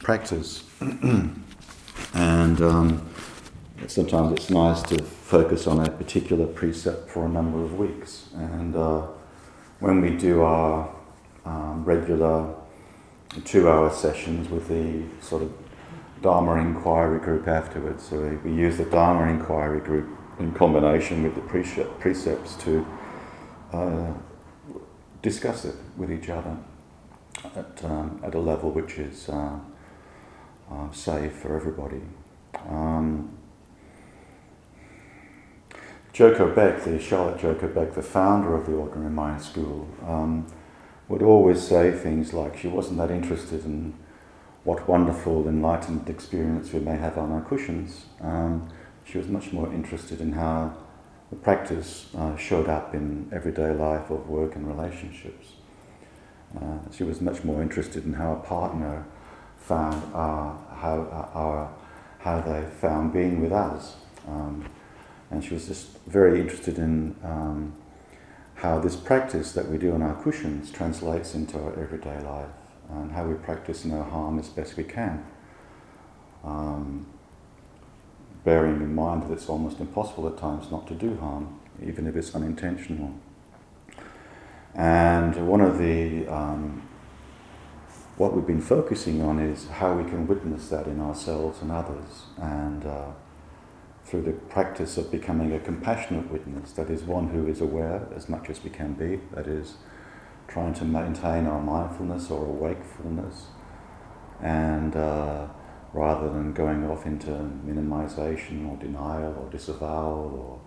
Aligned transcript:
practice. 0.00 0.64
and 2.14 2.60
um, 2.60 3.08
sometimes 3.86 4.32
it's 4.32 4.50
nice 4.50 4.82
to 4.82 5.02
focus 5.02 5.66
on 5.66 5.84
a 5.84 5.90
particular 5.90 6.46
precept 6.46 7.10
for 7.10 7.26
a 7.26 7.28
number 7.28 7.62
of 7.62 7.78
weeks. 7.78 8.28
And 8.34 8.74
uh, 8.74 9.06
when 9.80 10.00
we 10.00 10.10
do 10.10 10.42
our 10.42 10.88
um, 11.44 11.84
regular 11.84 12.54
two 13.44 13.68
hour 13.68 13.90
sessions 13.90 14.48
with 14.48 14.68
the 14.68 15.02
sort 15.24 15.42
of 15.42 15.52
Dharma 16.22 16.54
inquiry 16.54 17.20
group 17.20 17.46
afterwards, 17.46 18.02
so 18.08 18.40
we, 18.42 18.52
use 18.52 18.76
the 18.76 18.84
Dharma 18.86 19.30
inquiry 19.30 19.80
group 19.80 20.08
in 20.40 20.52
combination 20.52 21.22
with 21.22 21.34
the 21.34 21.40
precepts 21.40 22.56
to 22.56 22.86
uh, 23.72 24.12
discuss 25.22 25.64
it 25.64 25.76
with 25.96 26.10
each 26.10 26.28
other 26.28 26.56
at, 27.56 27.84
um, 27.84 28.20
at 28.24 28.34
a 28.34 28.38
level 28.38 28.70
which 28.70 28.98
is 28.98 29.28
uh, 29.28 29.58
uh, 30.70 30.90
safe 30.92 31.32
for 31.32 31.56
everybody. 31.56 32.02
Um, 32.68 33.38
Joko 36.12 36.52
Beck, 36.54 36.82
the 36.82 36.98
Charlotte 36.98 37.40
Joko 37.40 37.68
Beck, 37.68 37.94
the 37.94 38.02
founder 38.02 38.54
of 38.54 38.66
the 38.66 38.72
Ordinary 38.72 39.10
Mind 39.10 39.40
School, 39.40 39.88
um, 40.06 40.46
would 41.08 41.22
always 41.22 41.62
say 41.62 41.92
things 41.92 42.32
like 42.32 42.56
she 42.58 42.68
wasn't 42.68 42.98
that 42.98 43.10
interested 43.10 43.64
in 43.64 43.94
what 44.64 44.88
wonderful 44.88 45.48
enlightened 45.48 46.08
experience 46.10 46.72
we 46.72 46.80
may 46.80 46.96
have 46.96 47.16
on 47.16 47.32
our 47.32 47.40
cushions. 47.42 48.06
Um, 48.20 48.68
she 49.04 49.16
was 49.16 49.28
much 49.28 49.52
more 49.52 49.72
interested 49.72 50.20
in 50.20 50.32
how 50.32 50.76
the 51.30 51.36
practice 51.36 52.08
uh, 52.16 52.36
showed 52.36 52.68
up 52.68 52.94
in 52.94 53.28
everyday 53.32 53.72
life 53.72 54.10
of 54.10 54.28
work 54.28 54.56
and 54.56 54.66
relationships. 54.66 55.52
Uh, 56.60 56.78
she 56.90 57.04
was 57.04 57.20
much 57.20 57.44
more 57.44 57.62
interested 57.62 58.04
in 58.04 58.14
how 58.14 58.32
a 58.32 58.46
partner 58.46 59.06
found 59.68 60.02
uh, 60.14 60.52
how, 60.74 61.02
uh, 61.34 61.68
how 62.20 62.40
they 62.40 62.64
found 62.80 63.12
being 63.12 63.40
with 63.42 63.52
us. 63.52 63.96
Um, 64.26 64.64
and 65.30 65.44
she 65.44 65.52
was 65.52 65.66
just 65.66 65.98
very 66.06 66.40
interested 66.40 66.78
in 66.78 67.14
um, 67.22 67.74
how 68.54 68.78
this 68.78 68.96
practice 68.96 69.52
that 69.52 69.68
we 69.68 69.76
do 69.76 69.92
on 69.92 70.02
our 70.02 70.14
cushions 70.22 70.70
translates 70.70 71.34
into 71.34 71.58
our 71.58 71.78
everyday 71.78 72.18
life 72.22 72.48
and 72.90 73.12
how 73.12 73.26
we 73.26 73.34
practice 73.34 73.84
no 73.84 74.02
harm 74.02 74.38
as 74.38 74.48
best 74.48 74.76
we 74.76 74.84
can. 74.84 75.24
Um, 76.42 77.06
bearing 78.44 78.76
in 78.76 78.94
mind 78.94 79.24
that 79.24 79.32
it's 79.32 79.48
almost 79.48 79.80
impossible 79.80 80.26
at 80.28 80.38
times 80.38 80.70
not 80.70 80.86
to 80.86 80.94
do 80.94 81.16
harm, 81.18 81.60
even 81.86 82.06
if 82.06 82.16
it's 82.16 82.34
unintentional. 82.34 83.12
And 84.74 85.46
one 85.46 85.60
of 85.60 85.78
the, 85.78 86.26
um, 86.28 86.88
what 88.18 88.34
we've 88.34 88.46
been 88.46 88.60
focusing 88.60 89.22
on 89.22 89.38
is 89.38 89.68
how 89.68 89.94
we 89.94 90.08
can 90.10 90.26
witness 90.26 90.68
that 90.68 90.88
in 90.88 91.00
ourselves 91.00 91.62
and 91.62 91.70
others. 91.70 92.24
And 92.36 92.84
uh, 92.84 93.12
through 94.04 94.22
the 94.22 94.32
practice 94.32 94.98
of 94.98 95.10
becoming 95.12 95.52
a 95.52 95.60
compassionate 95.60 96.28
witness, 96.30 96.72
that 96.72 96.90
is, 96.90 97.04
one 97.04 97.28
who 97.28 97.46
is 97.46 97.60
aware 97.60 98.08
as 98.14 98.28
much 98.28 98.50
as 98.50 98.64
we 98.64 98.70
can 98.70 98.94
be, 98.94 99.20
that 99.34 99.46
is, 99.46 99.74
trying 100.48 100.74
to 100.74 100.84
maintain 100.84 101.46
our 101.46 101.62
mindfulness 101.62 102.28
or 102.30 102.44
awakefulness, 102.44 103.46
and 104.42 104.96
uh, 104.96 105.46
rather 105.92 106.28
than 106.28 106.52
going 106.52 106.88
off 106.90 107.06
into 107.06 107.28
minimization 107.30 108.68
or 108.68 108.76
denial 108.78 109.36
or 109.38 109.50
disavowal 109.50 110.34
or 110.34 110.60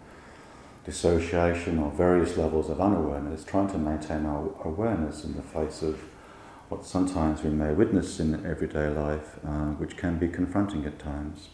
dissociation 0.86 1.80
or 1.80 1.92
various 1.92 2.38
levels 2.38 2.70
of 2.70 2.80
unawareness, 2.80 3.44
trying 3.44 3.70
to 3.70 3.78
maintain 3.78 4.26
our 4.26 4.54
awareness 4.64 5.24
in 5.24 5.36
the 5.36 5.42
face 5.42 5.82
of 5.82 6.00
what 6.72 6.86
sometimes 6.86 7.44
we 7.44 7.50
may 7.50 7.74
witness 7.74 8.22
in 8.22 8.46
everyday 8.46 8.88
life, 8.88 9.38
uh, 9.46 9.72
which 9.82 9.98
can 9.98 10.18
be 10.18 10.30
confronting 10.30 10.86
at 10.86 10.98
times, 10.98 11.50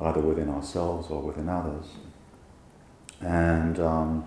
either 0.00 0.20
within 0.20 0.48
ourselves 0.48 1.10
or 1.10 1.20
within 1.20 1.48
others. 1.48 1.86
And 3.20 3.80
um, 3.80 4.24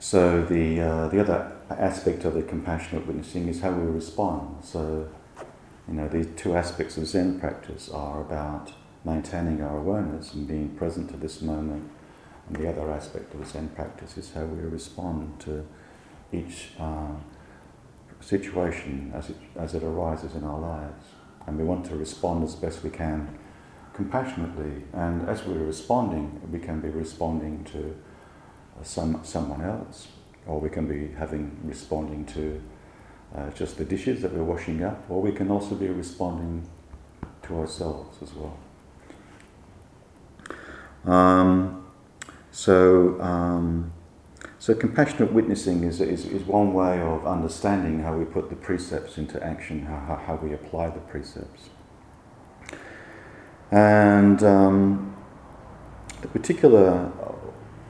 so 0.00 0.42
the 0.42 0.80
uh, 0.80 1.08
the 1.08 1.20
other 1.20 1.56
aspect 1.70 2.24
of 2.24 2.34
the 2.34 2.42
compassionate 2.42 3.06
witnessing 3.06 3.46
is 3.46 3.60
how 3.60 3.70
we 3.70 3.86
respond. 3.86 4.64
So 4.64 5.08
you 5.86 5.94
know, 5.94 6.08
these 6.08 6.26
two 6.36 6.56
aspects 6.56 6.96
of 6.96 7.06
Zen 7.06 7.38
practice 7.38 7.88
are 7.88 8.20
about 8.20 8.72
maintaining 9.04 9.62
our 9.62 9.78
awareness 9.78 10.34
and 10.34 10.48
being 10.48 10.70
present 10.70 11.08
to 11.10 11.16
this 11.16 11.40
moment. 11.40 11.88
And 12.48 12.56
the 12.56 12.68
other 12.68 12.90
aspect 12.90 13.32
of 13.34 13.46
Zen 13.46 13.68
practice 13.68 14.18
is 14.18 14.32
how 14.32 14.44
we 14.44 14.60
respond 14.60 15.38
to 15.40 15.64
each 16.32 16.70
uh, 16.78 17.14
situation 18.20 19.12
as 19.14 19.30
it, 19.30 19.36
as 19.56 19.74
it 19.74 19.82
arises 19.82 20.34
in 20.34 20.44
our 20.44 20.58
lives. 20.58 21.04
And 21.46 21.56
we 21.56 21.64
want 21.64 21.86
to 21.86 21.96
respond 21.96 22.44
as 22.44 22.54
best 22.54 22.82
we 22.84 22.90
can 22.90 23.38
compassionately. 23.94 24.84
And 24.92 25.28
as 25.28 25.44
we're 25.44 25.64
responding, 25.64 26.40
we 26.52 26.58
can 26.58 26.80
be 26.80 26.88
responding 26.88 27.64
to 27.72 27.96
some, 28.82 29.20
someone 29.24 29.62
else, 29.62 30.08
or 30.46 30.60
we 30.60 30.70
can 30.70 30.86
be 30.86 31.12
having 31.14 31.58
responding 31.64 32.24
to 32.26 32.62
uh, 33.36 33.50
just 33.50 33.76
the 33.76 33.84
dishes 33.84 34.22
that 34.22 34.32
we're 34.32 34.44
washing 34.44 34.84
up, 34.84 35.04
or 35.10 35.20
we 35.20 35.32
can 35.32 35.50
also 35.50 35.74
be 35.74 35.88
responding 35.88 36.66
to 37.42 37.58
ourselves 37.58 38.16
as 38.22 38.30
well. 38.34 38.56
Um, 41.04 41.86
so, 42.50 43.20
um, 43.20 43.92
so 44.68 44.74
compassionate 44.74 45.32
witnessing 45.32 45.82
is, 45.82 45.98
is, 46.02 46.26
is 46.26 46.42
one 46.42 46.74
way 46.74 47.00
of 47.00 47.26
understanding 47.26 48.00
how 48.00 48.14
we 48.14 48.26
put 48.26 48.50
the 48.50 48.54
precepts 48.54 49.16
into 49.16 49.42
action, 49.42 49.86
how, 49.86 50.20
how, 50.26 50.34
we 50.42 50.52
apply 50.52 50.90
the 50.90 51.00
precepts. 51.00 51.70
And 53.70 54.42
um, 54.42 55.16
the 56.20 56.28
particular 56.28 57.10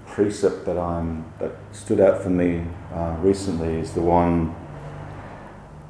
precept 0.07 0.67
that 0.67 0.79
I'm 0.79 1.25
that 1.41 1.51
stood 1.73 1.99
out 1.99 2.23
for 2.23 2.31
me 2.31 2.65
uh, 2.95 3.17
recently 3.23 3.75
is 3.81 3.93
the 3.93 4.03
one 4.03 4.55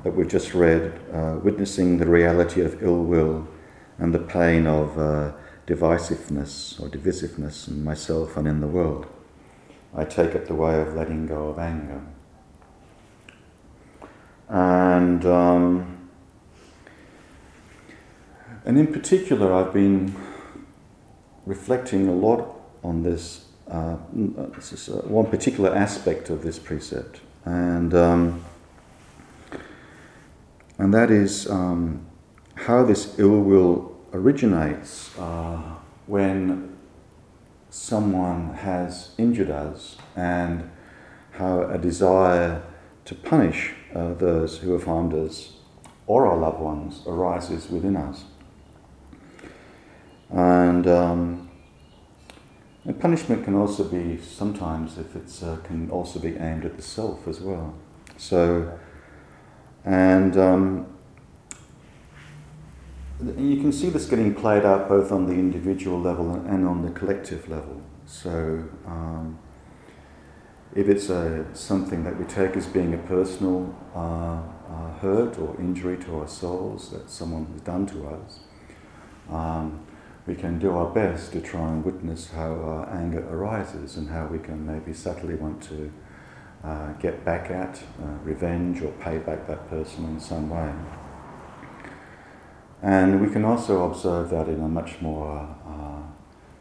that 0.05 0.17
we've 0.17 0.27
just 0.27 0.55
read, 0.55 0.99
uh, 1.13 1.39
witnessing 1.43 1.99
the 1.99 2.07
reality 2.07 2.63
of 2.63 2.83
ill 2.83 3.05
will 3.05 3.47
and 3.99 4.15
the 4.15 4.21
pain 4.21 4.67
of 4.67 4.99
uh, 4.99 5.33
divisiveness 5.67 6.81
or 6.81 6.89
divisiveness 6.89 7.69
in 7.69 7.85
myself 7.85 8.39
and 8.39 8.49
in 8.49 8.63
the 8.63 8.67
world. 8.67 9.07
I 9.95 10.05
take 10.05 10.35
it 10.35 10.47
the 10.47 10.55
way 10.55 10.81
of 10.81 10.95
letting 10.95 11.27
go 11.27 11.49
of 11.49 11.59
anger. 11.59 12.03
And, 14.49 15.25
um, 15.27 16.09
and 18.65 18.79
in 18.79 18.87
particular, 18.93 19.53
I've 19.53 19.73
been 19.73 20.15
reflecting 21.47 22.09
a 22.09 22.13
lot 22.13 22.61
on 22.83 23.03
this, 23.03 23.47
uh, 23.71 23.97
this 24.13 24.73
is, 24.73 24.89
uh, 24.89 25.03
one 25.07 25.27
particular 25.27 25.75
aspect 25.75 26.31
of 26.31 26.43
this 26.43 26.59
precept. 26.59 27.21
And 27.45 27.95
um, 27.95 28.45
and 30.79 30.95
that 30.95 31.11
is 31.11 31.51
um, 31.51 32.07
how 32.55 32.85
this 32.85 33.19
ill 33.19 33.41
will 33.41 33.97
originates 34.13 35.17
uh, 35.19 35.61
when 36.07 36.78
someone 37.71 38.55
has 38.55 39.11
injured 39.19 39.51
us 39.51 39.97
and 40.17 40.71
how 41.33 41.63
a 41.63 41.79
desire 41.79 42.63
to 43.05 43.15
punish 43.15 43.75
uh, 43.95 44.15
those 44.15 44.59
who 44.59 44.73
have 44.73 44.85
harmed 44.85 45.15
us 45.15 45.55
or 46.07 46.27
our 46.27 46.37
loved 46.37 46.61
ones 46.61 47.03
arises 47.07 47.69
within 47.71 47.97
us. 47.97 48.25
And, 50.31 50.87
um, 50.87 51.51
and 52.85 52.99
punishment 53.01 53.45
can 53.45 53.55
also 53.55 53.85
be 53.85 54.19
sometimes, 54.19 54.99
if 54.99 55.17
it's 55.17 55.43
uh, 55.43 55.57
can 55.65 55.91
also 55.91 56.19
be 56.19 56.37
aimed 56.37 56.65
at 56.65 56.77
the 56.77 56.83
self 56.83 57.29
as 57.29 57.41
well. 57.41 57.75
So 58.17 58.79
and 59.85 60.37
um, 60.37 60.87
you 63.21 63.57
can 63.57 63.73
see 63.73 63.91
this 63.91 64.07
getting 64.07 64.35
played 64.35 64.65
out 64.65 64.89
both 64.89 65.11
on 65.11 65.27
the 65.27 65.33
individual 65.33 66.01
level 66.01 66.35
and 66.35 66.67
on 66.67 66.83
the 66.83 66.91
collective 66.91 67.49
level. 67.49 67.83
So, 68.07 68.65
um, 68.87 69.39
if 70.75 70.89
it's 70.89 71.09
a, 71.09 71.47
something 71.55 72.05
that 72.05 72.19
we 72.19 72.25
take 72.27 72.57
as 72.57 72.67
being 72.67 72.95
a 72.95 72.99
personal 72.99 73.75
uh, 73.95 74.43
uh, 74.71 74.93
hurt 75.01 75.39
or 75.39 75.57
injury 75.59 75.97
to 75.99 76.21
our 76.21 76.29
souls 76.29 76.91
that 76.91 77.11
someone 77.11 77.47
has 77.47 77.61
done 77.63 77.87
to 77.87 78.07
us, 78.07 78.41
um, 79.31 79.85
we 80.27 80.35
can 80.35 80.59
do 80.59 80.71
our 80.71 80.91
best 80.91 81.33
to 81.33 81.41
try 81.41 81.69
and 81.69 81.85
witness 81.85 82.31
how 82.31 82.53
our 82.53 82.91
anger 82.91 83.27
arises 83.31 83.97
and 83.97 84.11
how 84.11 84.27
we 84.27 84.39
can 84.39 84.67
maybe 84.67 84.93
subtly 84.93 85.35
want 85.35 85.63
to 85.63 85.91
uh, 86.63 86.93
get 86.95 87.25
back 87.25 87.51
at, 87.51 87.83
uh, 88.03 88.07
revenge, 88.23 88.83
or 88.83 88.93
pay 88.93 89.19
back 89.19 89.47
that 89.47 89.69
person 89.71 90.05
in 90.05 90.21
some 90.21 90.51
way. 90.51 90.71
And 92.83 93.21
we 93.21 93.33
can 93.33 93.45
also 93.45 93.91
observe 93.91 94.31
that 94.31 94.49
in 94.49 94.61
a 94.61 94.69
much 94.69 95.01
more 95.01 95.57
uh, 95.67 96.03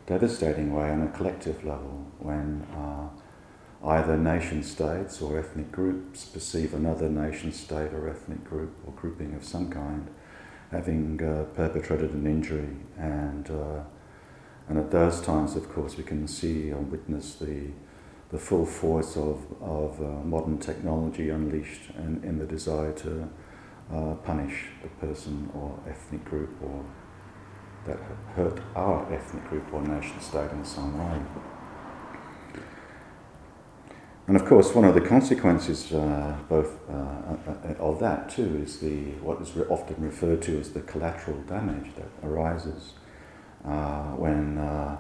devastating 0.08 0.74
way 0.74 0.90
on 0.90 1.04
a 1.04 1.08
collective 1.10 1.64
level 1.64 2.06
when 2.18 2.66
uh, 2.76 3.08
either 3.88 4.18
nation 4.18 4.64
states 4.64 5.22
or 5.22 5.38
ethnic 5.38 5.72
groups 5.72 6.26
perceive 6.26 6.74
another 6.74 7.08
nation 7.08 7.52
state 7.52 7.94
or 7.94 8.10
ethnic 8.10 8.44
group 8.44 8.74
or 8.86 8.94
grouping 8.94 9.36
of 9.36 9.44
some 9.44 9.70
kind 9.70 10.08
having 10.72 11.22
uh, 11.24 11.44
perpetrated 11.56 12.12
an 12.12 12.26
injury. 12.26 12.76
And 12.98 13.50
uh, 13.52 13.84
and 14.68 14.78
at 14.78 14.92
those 14.92 15.22
times 15.22 15.56
of 15.56 15.72
course 15.72 15.98
we 15.98 16.04
can 16.04 16.28
see 16.28 16.72
and 16.72 16.92
witness 16.92 17.36
the 17.36 17.68
the 18.30 18.38
full 18.38 18.66
force 18.66 19.16
of, 19.16 19.46
of 19.62 20.02
uh, 20.02 20.26
modern 20.26 20.58
technology 20.58 21.30
unleashed 21.30 21.90
in, 21.98 22.22
in 22.26 22.38
the 22.38 22.46
desire 22.46 22.92
to 22.92 23.30
uh, 23.94 24.16
punish 24.16 24.66
the 24.82 24.90
person 25.06 25.50
or 25.54 25.80
ethnic 25.90 26.24
group 26.26 26.50
or 26.62 26.84
that 27.86 27.98
hurt 28.36 28.60
our 28.76 29.12
ethnic 29.14 29.48
group 29.50 29.74
or 29.74 29.82
nation 29.82 30.20
state 30.20 30.52
in 30.52 30.66
some 30.66 30.98
way. 30.98 31.22
And 34.28 34.36
of 34.36 34.46
course, 34.46 34.76
one 34.76 34.84
of 34.84 34.94
the 34.94 35.00
consequences, 35.00 35.94
uh, 35.94 36.36
both 36.50 36.78
uh, 36.90 36.94
uh, 36.94 37.38
uh 37.48 37.74
of 37.80 38.00
that 38.02 38.30
too, 38.30 38.62
is 38.62 38.80
the 38.80 39.12
what 39.24 39.42
is 39.42 39.56
often 39.70 39.96
referred 40.00 40.42
to 40.44 40.60
as 40.60 40.72
the 40.72 40.82
collateral 40.82 41.38
damage 41.44 41.96
that 41.96 42.28
arises 42.28 42.94
uh, 43.64 44.12
when 44.16 44.58
uh, 44.58 44.98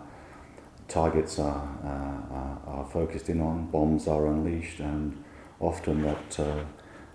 targets 0.87 1.39
are, 1.39 1.67
are 2.65 2.85
focused 2.85 3.27
in 3.27 3.41
on, 3.41 3.65
bombs 3.69 4.07
are 4.07 4.27
unleashed, 4.27 4.79
and 4.79 5.21
often 5.59 6.03
that 6.03 6.39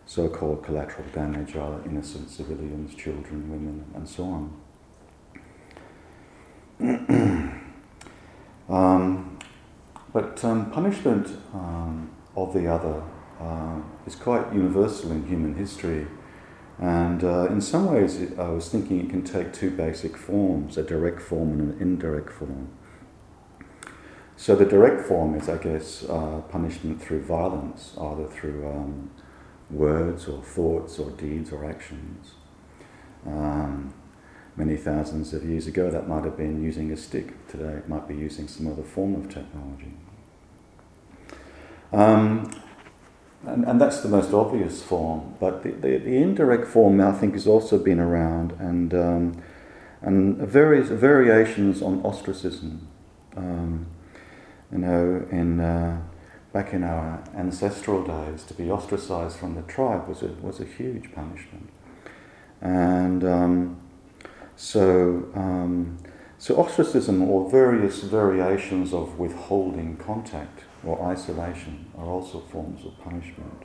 so-called 0.06 0.62
collateral 0.64 1.06
damage 1.12 1.56
are 1.56 1.81
innocent 1.84 2.31
civilians, 2.31 2.94
children, 2.94 3.50
women, 3.50 3.84
and 3.94 4.08
so 4.08 4.25
on. 4.25 4.52
um, 8.69 9.38
but 10.12 10.44
um, 10.44 10.70
punishment 10.70 11.28
um, 11.54 12.10
of 12.37 12.52
the 12.52 12.66
other 12.66 13.02
uh, 13.40 13.81
is 14.06 14.14
quite 14.14 14.52
universal 14.52 15.12
in 15.12 15.26
human 15.26 15.54
history. 15.54 16.06
And 16.78 17.22
uh, 17.22 17.46
in 17.46 17.60
some 17.60 17.93
ways, 17.93 18.20
it, 18.20 18.38
I 18.38 18.49
was 18.49 18.69
thinking 18.69 19.00
it 19.00 19.10
can 19.10 19.22
take 19.22 19.52
two 19.52 19.70
basic 19.70 20.16
forms 20.16 20.76
a 20.76 20.82
direct 20.82 21.20
form 21.22 21.52
and 21.52 21.75
an 21.75 21.81
indirect 21.81 22.31
form. 22.31 22.69
So, 24.37 24.56
the 24.56 24.64
direct 24.64 25.06
form 25.06 25.37
is, 25.37 25.49
I 25.49 25.58
guess, 25.58 26.04
uh, 26.08 26.40
punishment 26.49 27.00
through 27.00 27.22
violence, 27.22 27.94
either 28.00 28.26
through 28.26 28.66
um, 28.69 29.10
words 29.72 30.28
or 30.28 30.42
thoughts 30.42 30.98
or 30.98 31.10
deeds 31.12 31.52
or 31.52 31.64
actions. 31.64 32.32
Um, 33.26 33.94
many 34.56 34.76
thousands 34.76 35.32
of 35.32 35.44
years 35.44 35.66
ago, 35.66 35.90
that 35.90 36.08
might 36.08 36.24
have 36.24 36.36
been 36.36 36.62
using 36.62 36.92
a 36.92 36.96
stick. 36.96 37.48
Today, 37.48 37.74
it 37.74 37.88
might 37.88 38.06
be 38.06 38.14
using 38.14 38.48
some 38.48 38.66
other 38.70 38.82
form 38.82 39.14
of 39.14 39.32
technology. 39.32 39.94
Um, 41.92 42.50
and, 43.46 43.64
and 43.64 43.80
that's 43.80 44.00
the 44.00 44.08
most 44.08 44.32
obvious 44.32 44.82
form, 44.82 45.34
but 45.40 45.62
the, 45.62 45.72
the, 45.72 45.98
the, 45.98 46.16
indirect 46.16 46.66
form, 46.66 47.00
I 47.00 47.12
think, 47.12 47.34
has 47.34 47.46
also 47.46 47.76
been 47.76 47.98
around, 47.98 48.52
and, 48.52 48.94
um, 48.94 49.42
and 50.00 50.36
various 50.36 50.88
variations 50.88 51.82
on 51.82 52.00
ostracism. 52.04 52.88
Um, 53.36 53.86
you 54.70 54.78
know, 54.78 55.26
in, 55.30 55.60
uh, 55.60 56.02
back 56.52 56.72
in 56.72 56.84
our 56.84 57.25
ancestral 57.34 58.04
days, 58.04 58.44
to 58.44 58.54
be 58.54 58.70
ostracized 58.70 59.37
from 59.37 59.54
the 59.54 59.62
tribe 59.62 60.06
was 60.06 60.22
a, 60.22 60.28
was 60.40 60.60
a 60.60 60.64
huge 60.64 61.12
punishment. 61.14 61.70
And 62.60 63.25
um, 63.25 63.81
so, 64.56 65.28
um, 65.34 65.99
so 66.38 66.56
ostracism 66.56 67.22
or 67.22 67.50
various 67.50 68.02
variations 68.02 68.93
of 68.93 69.19
withholding 69.19 69.96
contact 69.96 70.64
or 70.84 71.02
isolation 71.02 71.87
are 71.96 72.06
also 72.06 72.40
forms 72.40 72.84
of 72.84 72.99
punishment 73.02 73.62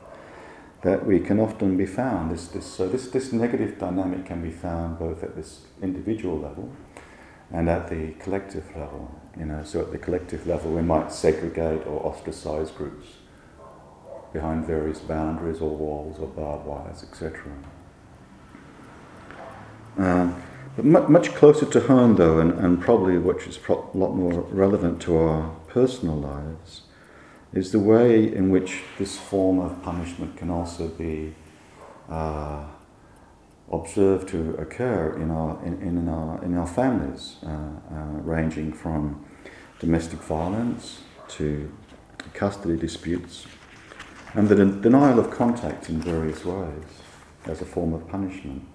that 0.83 1.05
we 1.05 1.19
can 1.19 1.39
often 1.39 1.75
be 1.75 1.85
found. 1.85 2.31
This, 2.31 2.47
this, 2.47 2.65
so 2.65 2.87
this, 2.87 3.09
this 3.09 3.33
negative 3.33 3.79
dynamic 3.79 4.25
can 4.25 4.41
be 4.41 4.51
found 4.51 4.99
both 4.99 5.23
at 5.23 5.35
this 5.35 5.65
individual 5.81 6.39
level 6.39 6.71
and 7.51 7.69
at 7.69 7.89
the 7.89 8.11
collective 8.19 8.65
level. 8.75 9.19
You 9.37 9.45
know, 9.45 9.63
so 9.63 9.81
at 9.81 9.91
the 9.91 9.97
collective 9.97 10.47
level, 10.47 10.71
we 10.71 10.81
might 10.81 11.11
segregate 11.11 11.85
or 11.85 12.05
ostracize 12.05 12.71
groups 12.71 13.07
behind 14.33 14.65
various 14.65 14.99
boundaries 14.99 15.61
or 15.61 15.69
walls 15.69 16.19
or 16.19 16.27
barbed 16.27 16.65
wires, 16.65 17.03
etc. 17.03 17.51
Um, 19.97 20.41
but 20.75 21.09
much 21.09 21.33
closer 21.33 21.65
to 21.65 21.79
home, 21.81 22.15
though, 22.17 22.39
and, 22.39 22.51
and 22.53 22.79
probably 22.79 23.17
which 23.17 23.47
is 23.47 23.57
pro- 23.57 23.89
a 23.93 23.97
lot 23.97 24.13
more 24.13 24.41
relevant 24.41 25.01
to 25.03 25.17
our 25.17 25.55
personal 25.67 26.15
lives, 26.15 26.81
is 27.53 27.71
the 27.71 27.79
way 27.79 28.31
in 28.31 28.51
which 28.51 28.83
this 28.99 29.17
form 29.17 29.59
of 29.59 29.81
punishment 29.81 30.37
can 30.37 30.49
also 30.51 30.87
be 30.89 31.33
uh, 32.09 32.65
observed 33.71 34.29
to 34.29 34.55
occur 34.55 35.17
in 35.17 35.29
our, 35.29 35.63
in, 35.65 35.81
in 35.81 36.07
our, 36.07 36.43
in 36.43 36.57
our 36.57 36.67
families, 36.67 37.35
uh, 37.43 37.49
uh, 37.49 38.05
ranging 38.23 38.71
from 38.71 39.25
domestic 39.79 40.19
violence 40.19 41.01
to 41.27 41.71
custody 42.33 42.77
disputes, 42.77 43.45
and 44.33 44.47
the 44.47 44.55
de- 44.55 44.81
denial 44.81 45.19
of 45.19 45.29
contact 45.29 45.89
in 45.89 46.01
various 46.01 46.45
ways 46.45 46.83
as 47.45 47.61
a 47.61 47.65
form 47.65 47.93
of 47.93 48.07
punishment. 48.07 48.65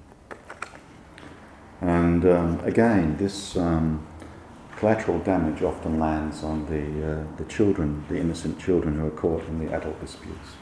And 1.81 2.25
um, 2.25 2.61
again, 2.61 3.17
this 3.17 3.57
um, 3.57 4.07
collateral 4.77 5.19
damage 5.21 5.63
often 5.63 5.99
lands 5.99 6.43
on 6.43 6.67
the, 6.67 7.13
uh, 7.13 7.25
the 7.37 7.45
children, 7.45 8.05
the 8.09 8.19
innocent 8.19 8.61
children 8.61 8.99
who 8.99 9.07
are 9.07 9.11
caught 9.11 9.45
in 9.49 9.65
the 9.65 9.73
adult 9.73 10.01
disputes. 10.01 10.57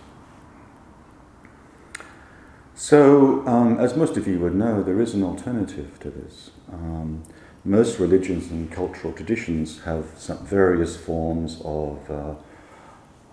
So, 2.80 3.46
um, 3.46 3.78
as 3.78 3.94
most 3.94 4.16
of 4.16 4.26
you 4.26 4.38
would 4.38 4.54
know, 4.54 4.82
there 4.82 5.02
is 5.02 5.12
an 5.12 5.22
alternative 5.22 6.00
to 6.00 6.10
this. 6.10 6.50
Um, 6.72 7.24
most 7.62 7.98
religions 7.98 8.50
and 8.50 8.72
cultural 8.72 9.12
traditions 9.12 9.82
have 9.82 10.06
various 10.44 10.96
forms 10.96 11.60
of 11.62 12.10
uh, 12.10 12.34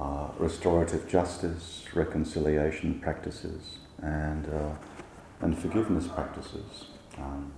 uh, 0.04 0.32
restorative 0.38 1.08
justice, 1.08 1.86
reconciliation 1.96 3.00
practices, 3.00 3.78
and, 4.02 4.50
uh, 4.50 4.76
and 5.40 5.58
forgiveness 5.58 6.08
practices. 6.08 6.88
Um, 7.18 7.54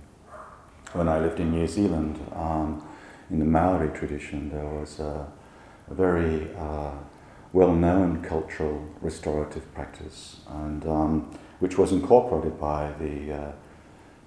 when 0.92 1.08
I 1.08 1.18
lived 1.18 1.40
in 1.40 1.50
New 1.50 1.66
Zealand, 1.66 2.24
um, 2.36 2.86
in 3.30 3.40
the 3.40 3.44
Maori 3.44 3.88
tradition, 3.98 4.50
there 4.50 4.64
was 4.64 5.00
a, 5.00 5.26
a 5.90 5.94
very 5.94 6.54
uh, 6.56 6.92
well 7.52 7.74
known 7.74 8.22
cultural 8.22 8.80
restorative 9.00 9.74
practice, 9.74 10.36
and 10.46 10.86
um, 10.86 11.36
which 11.60 11.78
was 11.78 11.92
incorporated 11.92 12.58
by 12.58 12.92
the 12.98 13.32
uh, 13.32 13.52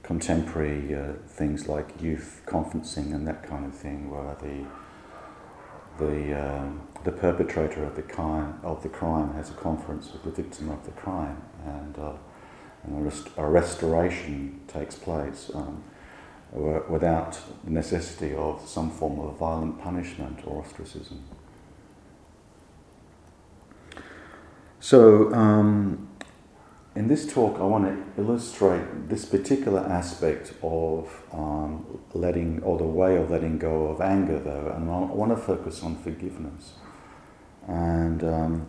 contemporary 0.03 0.95
uh, 0.95 1.13
things 1.27 1.67
like 1.67 2.01
youth 2.01 2.41
conferencing 2.45 3.13
and 3.13 3.27
that 3.27 3.43
kind 3.43 3.65
of 3.65 3.75
thing, 3.75 4.09
where 4.09 4.35
the 4.41 4.65
the 6.03 6.33
um, 6.33 6.81
the 7.03 7.11
perpetrator 7.11 7.83
of 7.83 7.95
the 7.95 8.01
crime 8.01 8.59
of 8.63 8.81
the 8.81 8.89
crime 8.89 9.33
has 9.33 9.49
a 9.49 9.53
conference 9.53 10.11
with 10.13 10.23
the 10.23 10.31
victim 10.31 10.69
of 10.69 10.85
the 10.85 10.91
crime, 10.91 11.41
and, 11.65 11.97
uh, 11.99 12.13
and 12.83 12.97
a, 12.97 13.01
rest- 13.03 13.29
a, 13.37 13.45
restoration 13.45 14.61
takes 14.67 14.95
place. 14.95 15.51
Um, 15.53 15.83
without 16.53 17.39
the 17.63 17.71
necessity 17.71 18.35
of 18.35 18.61
some 18.67 18.91
form 18.91 19.19
of 19.19 19.37
violent 19.37 19.81
punishment 19.81 20.39
or 20.45 20.61
ostracism. 20.61 21.23
So, 24.79 25.33
um, 25.33 26.09
in 26.95 27.07
this 27.07 27.31
talk, 27.31 27.59
I 27.59 27.63
want 27.63 27.85
to 27.85 28.21
illustrate 28.21 29.09
this 29.09 29.25
particular 29.25 29.81
aspect 29.81 30.53
of 30.61 31.23
um, 31.31 31.99
letting, 32.13 32.61
or 32.61 32.77
the 32.77 32.83
way 32.83 33.17
of 33.17 33.31
letting 33.31 33.57
go 33.57 33.87
of 33.87 34.01
anger, 34.01 34.39
though, 34.39 34.71
and 34.75 34.89
I 34.89 34.99
want 34.99 35.31
to 35.31 35.37
focus 35.37 35.81
on 35.81 35.95
forgiveness. 35.97 36.73
And 37.67 38.23
um, 38.23 38.67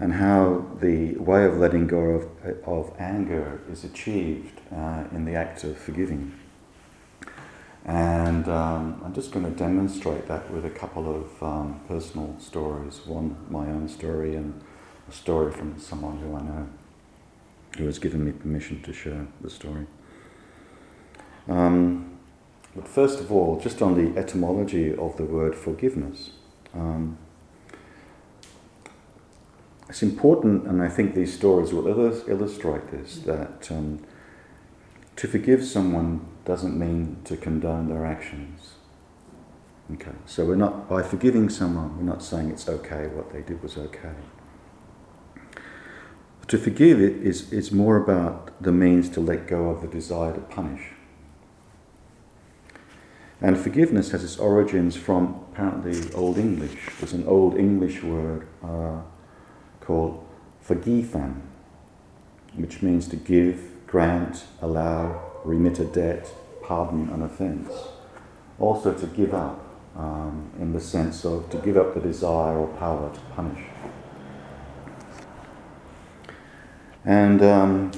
and 0.00 0.12
how 0.12 0.64
the 0.80 1.14
way 1.16 1.44
of 1.44 1.56
letting 1.56 1.86
go 1.86 1.98
of, 1.98 2.64
of 2.64 2.94
anger 3.00 3.60
is 3.70 3.82
achieved 3.82 4.60
uh, 4.72 5.04
in 5.12 5.24
the 5.24 5.34
act 5.34 5.64
of 5.64 5.76
forgiving. 5.76 6.38
And 7.84 8.48
um, 8.48 9.00
I'm 9.04 9.14
just 9.14 9.32
going 9.32 9.44
to 9.44 9.50
demonstrate 9.50 10.28
that 10.28 10.50
with 10.52 10.64
a 10.64 10.70
couple 10.70 11.10
of 11.10 11.42
um, 11.42 11.80
personal 11.88 12.36
stories 12.38 13.00
one, 13.06 13.36
my 13.50 13.66
own 13.66 13.88
story, 13.88 14.36
and 14.36 14.62
a 15.08 15.12
story 15.12 15.52
from 15.52 15.78
someone 15.78 16.18
who 16.18 16.36
I 16.36 16.42
know 16.42 16.68
who 17.76 17.86
has 17.86 17.98
given 17.98 18.24
me 18.24 18.32
permission 18.32 18.82
to 18.82 18.92
share 18.92 19.26
the 19.40 19.50
story. 19.50 19.86
Um, 21.48 22.18
but 22.74 22.86
first 22.86 23.20
of 23.20 23.32
all, 23.32 23.58
just 23.60 23.80
on 23.82 23.94
the 23.94 24.18
etymology 24.18 24.94
of 24.94 25.16
the 25.16 25.24
word 25.24 25.54
forgiveness. 25.54 26.30
Um, 26.74 27.18
it's 29.88 30.02
important, 30.02 30.66
and 30.66 30.82
I 30.82 30.88
think 30.88 31.14
these 31.14 31.34
stories 31.34 31.72
will 31.72 31.86
illustrate 31.86 32.90
this, 32.90 33.20
that 33.20 33.70
um, 33.70 34.04
to 35.16 35.26
forgive 35.26 35.64
someone 35.64 36.26
doesn't 36.44 36.78
mean 36.78 37.18
to 37.24 37.36
condone 37.36 37.88
their 37.88 38.04
actions. 38.04 38.74
Okay, 39.94 40.12
so 40.26 40.44
we're 40.44 40.56
not, 40.56 40.88
by 40.88 41.02
forgiving 41.02 41.48
someone, 41.48 41.96
we're 41.96 42.02
not 42.02 42.22
saying 42.22 42.50
it's 42.50 42.68
okay, 42.68 43.06
what 43.06 43.32
they 43.32 43.40
did 43.40 43.62
was 43.62 43.78
okay. 43.78 44.14
To 46.48 46.56
forgive 46.56 46.98
it 46.98 47.16
is, 47.16 47.52
is 47.52 47.70
more 47.70 47.98
about 47.98 48.62
the 48.62 48.72
means 48.72 49.10
to 49.10 49.20
let 49.20 49.46
go 49.46 49.68
of 49.68 49.82
the 49.82 49.86
desire 49.86 50.32
to 50.32 50.40
punish. 50.40 50.80
And 53.42 53.56
forgiveness 53.56 54.12
has 54.12 54.24
its 54.24 54.38
origins 54.38 54.96
from 54.96 55.44
apparently 55.52 56.10
Old 56.14 56.38
English. 56.38 56.74
There's 56.98 57.12
an 57.12 57.26
Old 57.26 57.56
English 57.56 58.02
word 58.02 58.48
uh, 58.64 59.02
called 59.82 60.26
forgithan, 60.66 61.42
which 62.56 62.80
means 62.80 63.06
to 63.08 63.16
give, 63.16 63.86
grant, 63.86 64.44
allow, 64.62 65.20
remit 65.44 65.78
a 65.78 65.84
debt, 65.84 66.32
pardon 66.62 67.10
an 67.10 67.22
offence. 67.22 67.70
Also 68.58 68.94
to 68.94 69.06
give 69.06 69.34
up, 69.34 69.64
um, 69.96 70.50
in 70.58 70.72
the 70.72 70.80
sense 70.80 71.26
of 71.26 71.50
to 71.50 71.58
give 71.58 71.76
up 71.76 71.92
the 71.92 72.00
desire 72.00 72.56
or 72.56 72.68
power 72.78 73.12
to 73.12 73.20
punish. 73.36 73.64
And 77.08 77.40
um, 77.40 77.90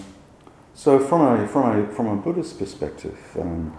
so, 0.73 1.01
from 1.01 1.21
a, 1.23 1.49
from, 1.49 1.81
a, 1.81 1.93
from 1.93 2.07
a 2.07 2.15
Buddhist 2.15 2.61
perspective, 2.61 3.19
um, 3.37 3.77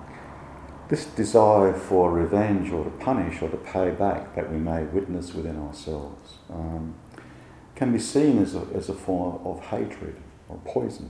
this 0.89 1.05
desire 1.05 1.71
for 1.71 2.11
revenge 2.11 2.69
or 2.69 2.83
to 2.83 2.89
punish 2.89 3.41
or 3.41 3.47
to 3.47 3.55
pay 3.55 3.91
back 3.91 4.35
that 4.35 4.51
we 4.51 4.57
may 4.57 4.83
witness 4.83 5.33
within 5.33 5.57
ourselves 5.57 6.33
um, 6.50 6.95
can 7.75 7.93
be 7.93 7.97
seen 7.97 8.39
as 8.39 8.55
a, 8.55 8.67
as 8.75 8.89
a 8.89 8.93
form 8.93 9.39
of 9.45 9.61
hatred 9.67 10.17
or 10.50 10.59
poison. 10.65 11.09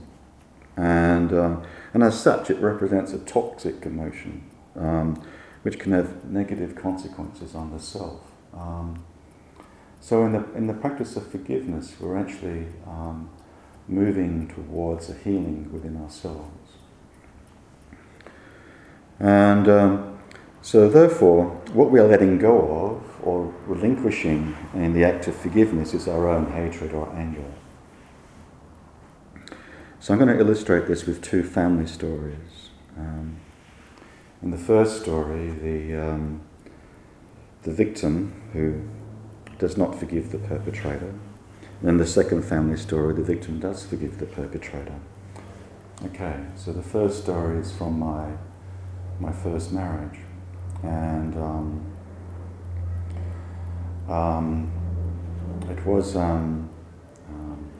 And, 0.76 1.32
uh, 1.32 1.56
and 1.92 2.04
as 2.04 2.18
such, 2.18 2.48
it 2.48 2.58
represents 2.58 3.12
a 3.12 3.18
toxic 3.18 3.84
emotion 3.84 4.48
um, 4.76 5.20
which 5.62 5.80
can 5.80 5.90
have 5.90 6.24
negative 6.26 6.76
consequences 6.76 7.56
on 7.56 7.72
the 7.72 7.80
self. 7.80 8.20
Um, 8.54 9.04
so, 9.98 10.24
in 10.24 10.32
the, 10.32 10.52
in 10.54 10.68
the 10.68 10.74
practice 10.74 11.16
of 11.16 11.26
forgiveness, 11.26 11.96
we're 11.98 12.16
actually 12.16 12.66
um, 12.86 13.28
moving 13.88 14.48
towards 14.48 15.10
a 15.10 15.14
healing 15.14 15.70
within 15.72 15.96
ourselves. 16.02 16.72
And 19.18 19.68
um, 19.68 20.18
so, 20.62 20.88
therefore, 20.88 21.46
what 21.72 21.90
we 21.90 22.00
are 22.00 22.06
letting 22.06 22.38
go 22.38 22.60
of 22.86 23.26
or 23.26 23.54
relinquishing 23.66 24.56
in 24.74 24.92
the 24.94 25.04
act 25.04 25.26
of 25.28 25.36
forgiveness 25.36 25.94
is 25.94 26.08
our 26.08 26.28
own 26.28 26.52
hatred 26.52 26.92
or 26.92 27.12
anger. 27.14 27.44
So, 30.00 30.12
I'm 30.12 30.18
going 30.18 30.36
to 30.36 30.38
illustrate 30.38 30.86
this 30.86 31.06
with 31.06 31.22
two 31.22 31.42
family 31.42 31.86
stories. 31.86 32.70
Um, 32.96 33.36
in 34.42 34.50
the 34.50 34.58
first 34.58 35.02
story, 35.02 35.50
the, 35.50 35.94
um, 35.96 36.40
the 37.62 37.72
victim 37.72 38.42
who 38.52 38.82
does 39.58 39.76
not 39.76 39.94
forgive 39.94 40.32
the 40.32 40.38
perpetrator. 40.38 41.14
In 41.84 41.96
the 41.96 42.06
second 42.06 42.42
family 42.42 42.76
story, 42.76 43.12
the 43.12 43.24
victim 43.24 43.58
does 43.58 43.84
forgive 43.84 44.18
the 44.18 44.26
perpetrator. 44.26 44.94
Okay, 46.04 46.40
so 46.54 46.72
the 46.72 46.82
first 46.82 47.24
story 47.24 47.58
is 47.58 47.72
from 47.72 47.98
my 47.98 48.30
my 49.18 49.32
first 49.32 49.72
marriage. 49.72 50.18
And 50.84 51.34
um, 51.36 51.86
um, 54.08 54.72
it 55.70 55.84
was 55.84 56.16
um, 56.16 56.68
um, 57.28 57.70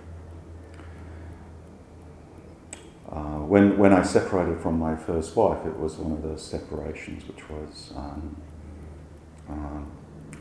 uh, 3.11 3.39
when, 3.47 3.77
when 3.77 3.93
I 3.93 4.03
separated 4.03 4.61
from 4.61 4.79
my 4.79 4.97
first 4.97 5.35
wife, 5.37 5.67
it 5.67 5.77
was 5.77 5.97
one 5.97 6.13
of 6.13 6.23
those 6.23 6.45
separations 6.45 7.27
which 7.27 7.49
was 7.51 7.93
uh, 7.97 9.81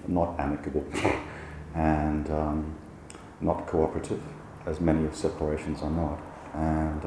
not 0.07 0.39
amicable 0.39 0.85
and 1.75 2.29
not 3.41 3.67
cooperative, 3.67 4.21
as 4.65 4.79
many 4.79 5.05
of 5.05 5.15
separations 5.15 5.81
are 5.81 5.89
not. 5.89 6.19
And 6.53 7.05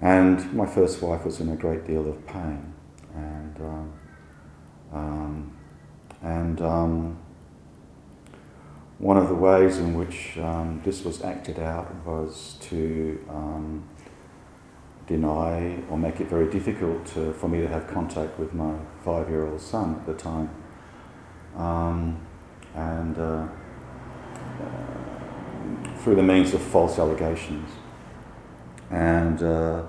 and 0.00 0.52
my 0.52 0.66
first 0.66 1.00
wife 1.00 1.24
was 1.24 1.40
in 1.40 1.48
a 1.48 1.56
great 1.56 1.86
deal 1.86 2.08
of 2.08 2.26
pain. 2.26 2.74
And, 3.14 3.56
um, 3.60 3.92
um, 4.92 5.56
and 6.22 6.60
um, 6.60 7.18
one 8.98 9.16
of 9.16 9.28
the 9.28 9.34
ways 9.34 9.78
in 9.78 9.94
which 9.94 10.38
um, 10.38 10.82
this 10.84 11.04
was 11.04 11.22
acted 11.22 11.58
out 11.58 11.94
was 12.04 12.56
to 12.60 13.24
um, 13.30 13.88
deny 15.06 15.82
or 15.90 15.96
make 15.96 16.20
it 16.20 16.28
very 16.28 16.50
difficult 16.50 17.06
to, 17.06 17.32
for 17.32 17.48
me 17.48 17.60
to 17.60 17.68
have 17.68 17.86
contact 17.88 18.38
with 18.38 18.52
my 18.52 18.74
five 19.02 19.28
year 19.30 19.46
old 19.46 19.60
son 19.60 19.94
at 19.94 20.06
the 20.06 20.14
time. 20.14 20.50
Um, 21.56 22.20
and 22.74 23.18
uh, 23.18 23.48
through 25.98 26.16
the 26.16 26.22
means 26.22 26.54
of 26.54 26.62
false 26.62 26.98
allegations. 26.98 27.70
And 28.90 29.42
uh, 29.42 29.82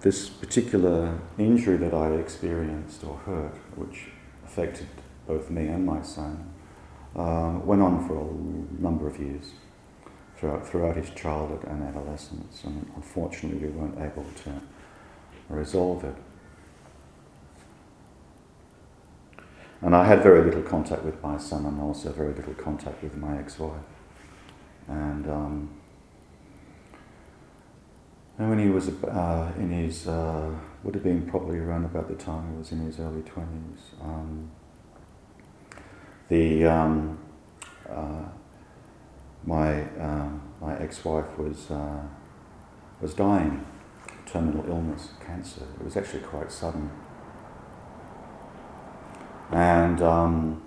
this 0.00 0.28
particular 0.28 1.18
injury 1.38 1.76
that 1.78 1.92
I 1.92 2.12
experienced 2.12 3.04
or 3.04 3.16
hurt, 3.16 3.56
which 3.74 4.06
affected 4.44 4.86
both 5.26 5.50
me 5.50 5.66
and 5.66 5.84
my 5.84 6.02
son, 6.02 6.52
uh, 7.16 7.58
went 7.64 7.82
on 7.82 8.06
for 8.06 8.16
a 8.16 8.80
number 8.82 9.08
of 9.08 9.18
years 9.18 9.52
throughout, 10.36 10.66
throughout 10.66 10.96
his 10.96 11.10
childhood 11.10 11.64
and 11.64 11.82
adolescence, 11.82 12.64
and 12.64 12.90
unfortunately, 12.96 13.66
we 13.66 13.68
weren't 13.68 13.98
able 13.98 14.24
to 14.44 14.60
resolve 15.48 16.04
it. 16.04 16.14
And 19.82 19.94
I 19.94 20.04
had 20.04 20.22
very 20.22 20.44
little 20.44 20.62
contact 20.62 21.04
with 21.04 21.22
my 21.22 21.38
son, 21.38 21.64
and 21.64 21.80
also 21.80 22.12
very 22.12 22.34
little 22.34 22.54
contact 22.54 23.02
with 23.02 23.16
my 23.16 23.38
ex-wife. 23.38 23.82
And 24.88 25.28
um, 25.30 25.70
and 28.40 28.48
when 28.48 28.58
he 28.58 28.70
was 28.70 28.88
uh, 28.88 29.52
in 29.58 29.70
his, 29.70 30.08
uh, 30.08 30.50
would 30.82 30.94
have 30.94 31.04
been 31.04 31.26
probably 31.26 31.58
around 31.58 31.84
about 31.84 32.08
the 32.08 32.14
time 32.14 32.50
he 32.50 32.56
was 32.56 32.72
in 32.72 32.78
his 32.78 32.98
early 32.98 33.20
20s, 33.20 33.80
um, 34.00 34.50
the, 36.28 36.64
um, 36.64 37.18
uh, 37.86 38.24
my, 39.44 39.82
uh, 39.82 40.30
my 40.58 40.74
ex-wife 40.78 41.36
was, 41.36 41.70
uh, 41.70 42.00
was 43.02 43.12
dying, 43.12 43.66
terminal 44.24 44.64
illness, 44.70 45.10
cancer. 45.22 45.66
It 45.78 45.84
was 45.84 45.98
actually 45.98 46.22
quite 46.22 46.50
sudden. 46.50 46.90
And 49.50 50.00
um, 50.00 50.62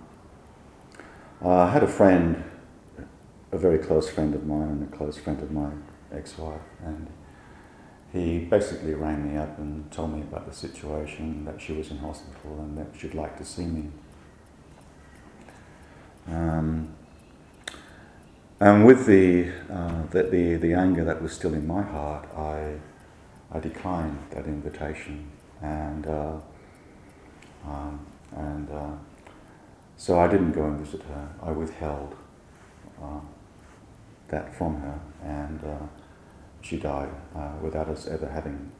I 1.41 1.71
had 1.71 1.83
a 1.83 1.87
friend, 1.87 2.43
a 3.51 3.57
very 3.57 3.77
close 3.77 4.09
friend 4.09 4.35
of 4.35 4.45
mine 4.45 4.69
and 4.69 4.93
a 4.93 4.97
close 4.97 5.17
friend 5.17 5.41
of 5.41 5.51
my 5.51 5.69
ex-wife, 6.11 6.61
and 6.83 7.07
he 8.11 8.39
basically 8.39 8.93
rang 8.93 9.31
me 9.31 9.37
up 9.37 9.57
and 9.57 9.89
told 9.91 10.13
me 10.13 10.21
about 10.21 10.45
the 10.45 10.53
situation, 10.53 11.45
that 11.45 11.61
she 11.61 11.73
was 11.73 11.91
in 11.91 11.97
hospital 11.97 12.59
and 12.59 12.77
that 12.77 12.87
she'd 12.97 13.15
like 13.15 13.37
to 13.37 13.45
see 13.45 13.65
me. 13.65 13.89
Um, 16.27 16.93
and 18.59 18.85
with 18.85 19.05
the, 19.05 19.49
uh, 19.69 20.03
the, 20.11 20.23
the, 20.23 20.55
the, 20.55 20.73
anger 20.73 21.03
that 21.03 21.21
was 21.21 21.33
still 21.33 21.53
in 21.53 21.67
my 21.67 21.81
heart, 21.81 22.25
I, 22.37 22.75
I 23.51 23.59
declined 23.59 24.19
that 24.31 24.45
invitation. 24.45 25.29
And, 25.61 26.07
uh, 26.07 26.37
um, 27.65 28.05
and 28.35 28.69
uh, 28.69 28.91
so 29.97 30.19
I 30.19 30.27
didn't 30.27 30.51
go 30.51 30.65
and 30.65 30.79
visit 30.79 31.01
her. 31.03 31.29
I 31.41 31.51
withheld 31.51 32.15
uh, 33.01 33.19
that 34.29 34.53
from 34.55 34.81
her. 34.81 34.99
And 35.23 35.63
uh, 35.63 35.85
she 36.61 36.77
died 36.77 37.09
uh, 37.35 37.51
without 37.61 37.87
us 37.89 38.07
ever 38.07 38.27
having 38.27 38.71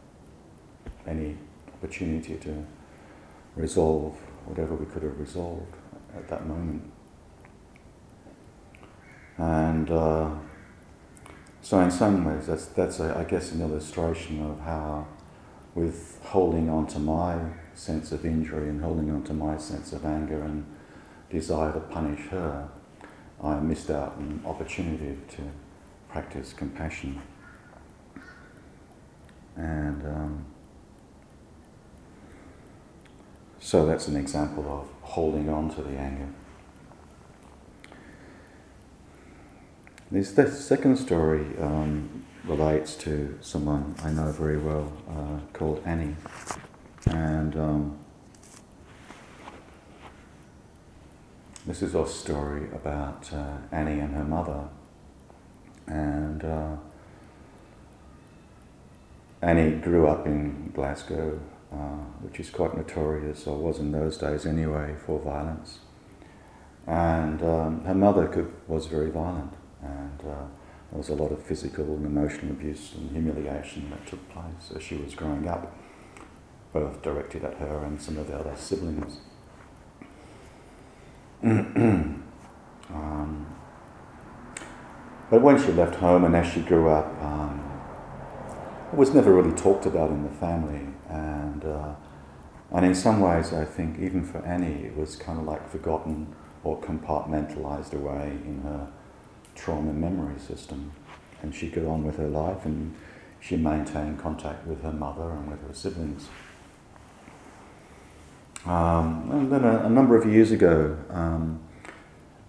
any 1.08 1.38
opportunity 1.74 2.36
to 2.36 2.66
resolve 3.56 4.16
whatever 4.46 4.76
we 4.76 4.86
could 4.86 5.04
have 5.04 5.20
resolved 5.20 5.76
at 6.16 6.28
that 6.28 6.46
moment. 6.46 6.92
And 9.38 9.90
uh, 9.90 10.30
so, 11.62 11.80
in 11.80 11.92
some 11.92 12.26
ways, 12.26 12.48
that's, 12.48 12.66
that's 12.68 13.00
a, 13.00 13.18
I 13.18 13.24
guess, 13.24 13.52
an 13.52 13.62
illustration 13.62 14.44
of 14.46 14.60
how, 14.60 15.08
with 15.74 16.20
holding 16.24 16.70
on 16.70 16.88
to 16.88 17.00
my 17.00 17.40
sense 17.76 18.12
of 18.12 18.26
injury 18.26 18.70
and 18.70 18.82
holding 18.82 19.12
on 19.12 19.24
to 19.24 19.34
my 19.34 19.58
sense 19.58 19.94
of 19.94 20.06
anger 20.06 20.42
and 20.42 20.66
desire 21.30 21.74
to 21.74 21.80
punish 21.80 22.28
her, 22.28 22.70
I 23.44 23.60
missed 23.60 23.90
out 23.90 24.16
an 24.18 24.42
opportunity 24.46 25.18
to 25.36 25.42
practice 26.10 26.54
compassion. 26.54 27.22
And 29.56 30.06
um, 30.06 30.46
so 33.60 33.86
that's 33.86 34.08
an 34.08 34.16
example 34.16 34.66
of 34.72 34.88
holding 35.10 35.50
on 35.50 35.74
to 35.76 35.82
the 35.82 35.98
anger. 35.98 36.28
This, 40.12 40.32
the 40.32 40.50
second 40.50 40.98
story 40.98 41.46
um, 41.60 42.24
relates 42.46 42.96
to 42.98 43.38
someone 43.42 43.96
I 44.04 44.12
know 44.12 44.32
very 44.32 44.58
well 44.58 44.94
uh, 45.10 45.40
called 45.58 45.82
Annie. 45.86 46.16
And 47.54 47.62
um, 47.62 48.00
Mrs. 51.68 51.94
O's 51.94 52.18
story 52.18 52.68
about 52.74 53.32
uh, 53.32 53.58
Annie 53.72 54.00
and 54.00 54.16
her 54.16 54.24
mother. 54.24 54.68
And 55.86 56.44
uh, 56.44 56.76
Annie 59.42 59.76
grew 59.76 60.08
up 60.08 60.26
in 60.26 60.72
Glasgow, 60.74 61.40
uh, 61.72 61.76
which 62.22 62.40
is 62.40 62.50
quite 62.50 62.76
notorious, 62.76 63.46
or 63.46 63.58
was 63.58 63.80
in 63.80 63.92
those 63.92 64.18
days 64.18 64.46
anyway, 64.46 64.96
for 65.06 65.20
violence. 65.20 65.80
And 66.88 67.42
um, 67.44 67.84
her 67.86 67.96
mother 67.96 68.28
could, 68.28 68.52
was 68.68 68.88
very 68.88 69.12
violent, 69.12 69.54
and 69.82 70.20
uh, 70.22 70.46
there 70.90 70.98
was 70.98 71.10
a 71.10 71.16
lot 71.16 71.32
of 71.32 71.42
physical 71.44 71.86
and 71.86 72.06
emotional 72.06 72.52
abuse 72.52 72.94
and 72.96 73.12
humiliation 73.12 73.90
that 73.92 74.08
took 74.08 74.28
place 74.30 74.72
as 74.76 74.82
she 74.82 74.96
was 74.96 75.14
growing 75.14 75.48
up 75.48 75.83
both 76.74 77.02
directed 77.02 77.46
at 77.46 77.58
her 77.58 77.84
and 77.86 78.02
some 78.02 78.18
of 78.18 78.28
the 78.28 78.36
other 78.36 78.56
siblings. 78.56 79.20
um, 81.44 82.26
but 85.30 85.42
when 85.42 85.62
she 85.64 85.72
left 85.72 85.96
home 85.96 86.26
and 86.26 86.36
as 86.36 86.52
she 86.52 86.62
grew 86.62 86.90
up, 86.90 87.06
um, 87.22 87.60
it 88.92 88.98
was 88.98 89.14
never 89.14 89.34
really 89.34 89.56
talked 89.56 89.86
about 89.86 90.10
in 90.10 90.24
the 90.24 90.30
family, 90.30 90.88
and 91.10 91.66
uh, 91.66 91.94
and 92.74 92.86
in 92.88 92.96
some 92.96 93.22
ways, 93.22 93.54
I 93.54 93.66
think 93.66 94.00
even 94.00 94.26
for 94.26 94.40
Annie, 94.40 94.86
it 94.86 94.98
was 94.98 95.16
kind 95.16 95.40
of 95.40 95.46
like 95.46 95.70
forgotten 95.70 96.36
or 96.64 96.80
compartmentalized 96.82 97.94
away 97.94 98.32
in 98.46 98.62
her 98.64 98.88
trauma 99.56 99.94
memory 99.94 100.40
system. 100.40 100.92
And 101.42 101.54
she 101.54 101.70
got 101.70 101.86
on 101.86 102.04
with 102.04 102.18
her 102.18 102.28
life 102.28 102.66
and 102.66 102.96
she 103.40 103.58
maintained 103.58 104.20
contact 104.20 104.66
with 104.66 104.82
her 104.82 104.92
mother 104.92 105.30
and 105.32 105.52
with 105.52 105.68
her 105.68 105.74
siblings. 105.74 106.30
Um, 108.66 109.30
and 109.32 109.52
then 109.52 109.66
a, 109.66 109.86
a, 109.86 109.90
number 109.90 110.16
of 110.16 110.26
years 110.26 110.52
ago, 110.52 110.98
um, 111.10 111.60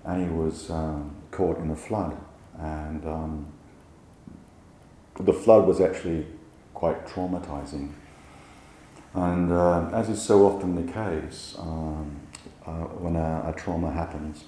Annie 0.04 0.30
was 0.30 0.70
um, 0.70 1.16
caught 1.32 1.58
in 1.58 1.70
a 1.70 1.76
flood, 1.76 2.16
and 2.56 3.04
um, 3.04 3.46
the 5.18 5.32
flood 5.32 5.66
was 5.66 5.80
actually 5.80 6.26
quite 6.72 7.06
traumatizing. 7.06 7.92
And 9.14 9.52
uh, 9.52 9.90
as 9.92 10.08
is 10.08 10.22
so 10.22 10.46
often 10.46 10.74
the 10.74 10.92
case, 10.92 11.56
um, 11.58 12.20
uh, 12.66 12.84
when 13.02 13.16
a, 13.16 13.48
a, 13.48 13.52
trauma 13.56 13.90
happens, 13.90 14.44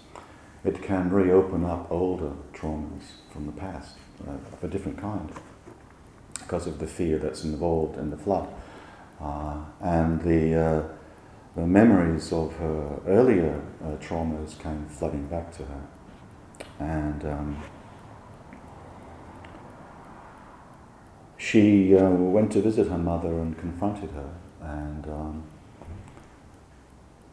it 0.64 0.82
can 0.82 1.10
reopen 1.10 1.64
up 1.64 1.90
older 1.90 2.32
traumas 2.52 3.02
from 3.32 3.46
the 3.46 3.52
past 3.52 3.96
uh, 4.26 4.32
of 4.32 4.64
a 4.64 4.68
different 4.68 4.98
kind 4.98 5.32
because 6.34 6.66
of 6.66 6.78
the 6.78 6.86
fear 6.86 7.18
that's 7.18 7.44
involved 7.44 7.98
in 7.98 8.10
the 8.10 8.16
flood. 8.16 8.48
Uh, 9.20 9.58
and 9.80 10.20
the, 10.22 10.54
uh, 10.54 10.82
the 11.56 11.66
memories 11.66 12.32
of 12.32 12.54
her 12.56 13.00
earlier 13.06 13.62
uh, 13.82 13.96
traumas 13.96 14.58
came 14.58 14.86
flooding 14.88 15.26
back 15.26 15.50
to 15.56 15.64
her. 15.64 15.82
And 16.78 17.24
um, 17.24 17.62
she 21.38 21.96
uh, 21.96 22.10
went 22.10 22.52
to 22.52 22.60
visit 22.60 22.88
her 22.88 22.98
mother 22.98 23.40
and 23.40 23.56
confronted 23.56 24.10
her. 24.10 24.30
And 24.60 25.06
um, 25.06 25.44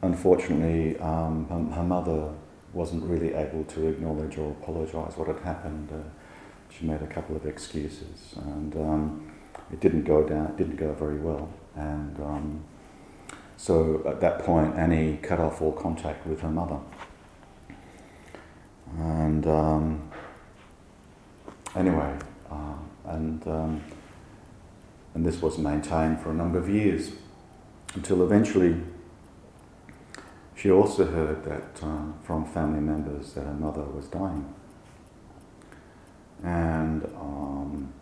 unfortunately, 0.01 0.97
um, 0.99 1.45
her, 1.49 1.75
her, 1.75 1.83
mother 1.83 2.33
wasn't 2.71 3.03
really 3.03 3.33
able 3.33 3.65
to 3.65 3.87
acknowledge 3.89 4.37
or 4.37 4.51
apologize 4.51 5.17
what 5.17 5.27
had 5.27 5.39
happened. 5.39 5.89
Uh, 5.91 6.09
she 6.69 6.85
made 6.85 7.01
a 7.01 7.07
couple 7.07 7.35
of 7.35 7.45
excuses, 7.45 8.33
and 8.37 8.75
um, 8.77 9.31
it 9.71 9.79
didn't 9.79 10.05
go 10.05 10.23
down. 10.23 10.55
Didn't 10.55 10.77
go 10.77 10.91
very 10.93 11.19
well, 11.19 11.49
and 11.75 12.19
um, 12.19 12.63
so 13.57 14.03
at 14.07 14.19
that 14.21 14.39
point, 14.39 14.75
Annie 14.75 15.17
cut 15.17 15.39
off 15.39 15.61
all 15.61 15.71
contact 15.71 16.25
with 16.27 16.41
her 16.41 16.49
mother, 16.49 16.79
and 18.97 19.47
um, 19.47 20.11
anyway, 21.75 22.17
uh, 22.51 22.75
and 23.05 23.47
um, 23.47 23.83
and 25.13 25.25
this 25.25 25.41
was 25.41 25.57
maintained 25.57 26.19
for 26.19 26.31
a 26.31 26.33
number 26.33 26.57
of 26.57 26.67
years 26.67 27.11
until 27.93 28.23
eventually 28.23 28.75
she 30.55 30.71
also 30.71 31.05
heard 31.05 31.43
that 31.43 31.83
um, 31.83 32.15
from 32.23 32.45
family 32.45 32.79
members 32.79 33.33
that 33.33 33.43
her 33.43 33.53
mother 33.53 33.83
was 33.83 34.07
dying. 34.07 34.53
And 36.41 37.03
um, 37.15 37.93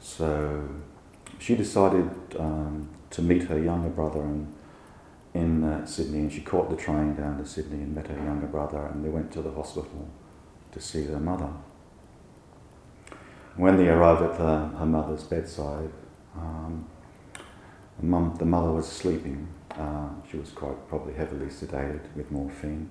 so 0.00 0.68
she 1.44 1.54
decided 1.54 2.08
um, 2.38 2.88
to 3.10 3.22
meet 3.22 3.44
her 3.44 3.58
younger 3.58 3.88
brother 3.88 4.22
in, 4.22 4.52
in 5.34 5.64
uh, 5.64 5.84
Sydney, 5.84 6.20
and 6.20 6.32
she 6.32 6.40
caught 6.40 6.70
the 6.70 6.76
train 6.76 7.14
down 7.14 7.38
to 7.38 7.46
Sydney 7.46 7.82
and 7.82 7.94
met 7.94 8.06
her 8.06 8.16
younger 8.16 8.46
brother, 8.46 8.86
and 8.86 9.04
they 9.04 9.10
went 9.10 9.30
to 9.32 9.42
the 9.42 9.50
hospital 9.52 10.08
to 10.72 10.80
see 10.80 11.02
their 11.02 11.20
mother. 11.20 11.50
When 13.56 13.76
they 13.76 13.88
arrived 13.88 14.22
at 14.22 14.38
the, 14.38 14.78
her 14.78 14.86
mother's 14.86 15.24
bedside, 15.24 15.90
um, 16.36 16.86
the, 18.00 18.32
the 18.38 18.44
mother 18.44 18.72
was 18.72 18.88
sleeping 18.88 19.48
uh, 19.78 20.08
she 20.30 20.36
was 20.36 20.50
quite 20.50 20.88
probably 20.88 21.14
heavily 21.14 21.46
sedated 21.46 22.02
with 22.14 22.30
morphine. 22.30 22.88